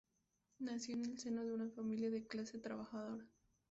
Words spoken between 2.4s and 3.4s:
trabajadora.